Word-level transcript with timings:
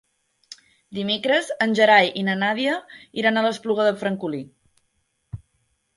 Dimecres 0.99 1.51
en 1.65 1.75
Gerai 1.81 2.09
i 2.21 2.25
na 2.29 2.37
Nàdia 2.45 2.79
iran 3.23 3.37
a 3.43 3.47
l'Espluga 3.49 3.89
de 3.91 3.95
Francolí. 4.03 4.41